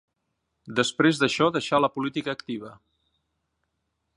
Després 0.79 1.19
d'això 1.23 1.49
deixà 1.57 1.81
la 1.85 1.91
política 1.99 2.35
activa. 2.39 2.73